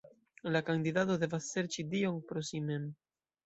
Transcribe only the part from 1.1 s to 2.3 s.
devas serĉi Dion